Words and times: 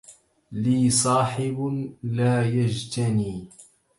لي 0.51 0.89
صاحب 0.89 1.87
لا 2.03 2.45
يجتني 2.45 3.49